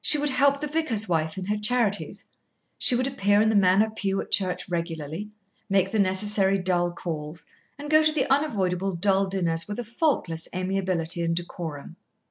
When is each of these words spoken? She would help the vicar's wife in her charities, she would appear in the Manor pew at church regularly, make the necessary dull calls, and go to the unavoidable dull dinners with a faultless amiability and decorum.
She 0.00 0.16
would 0.16 0.30
help 0.30 0.62
the 0.62 0.68
vicar's 0.68 1.06
wife 1.06 1.36
in 1.36 1.44
her 1.44 1.56
charities, 1.58 2.24
she 2.78 2.94
would 2.94 3.06
appear 3.06 3.42
in 3.42 3.50
the 3.50 3.54
Manor 3.54 3.90
pew 3.90 4.22
at 4.22 4.30
church 4.30 4.70
regularly, 4.70 5.28
make 5.68 5.90
the 5.90 5.98
necessary 5.98 6.56
dull 6.58 6.90
calls, 6.92 7.42
and 7.78 7.90
go 7.90 8.02
to 8.02 8.10
the 8.10 8.24
unavoidable 8.32 8.94
dull 8.94 9.26
dinners 9.26 9.68
with 9.68 9.78
a 9.78 9.84
faultless 9.84 10.48
amiability 10.54 11.20
and 11.20 11.36
decorum. 11.36 11.96